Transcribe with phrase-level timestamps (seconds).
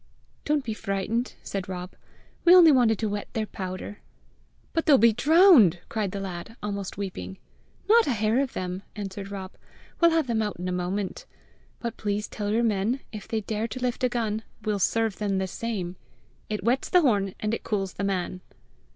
[0.45, 1.91] "Don't be frightened," said Rob;
[2.43, 3.99] "we only wanted to wet their powder!"
[4.73, 7.37] "But they'll be drowned!" cried the lad, almost weeping.
[7.87, 9.51] "Not a hair of them!" answered Rob.
[9.99, 11.27] "We'll have them out in a moment!
[11.79, 15.37] But please tell your men, if they dare to lift a gun, we'll serve them
[15.37, 15.97] the same.
[16.49, 18.41] It wets the horn, and it cools the man!"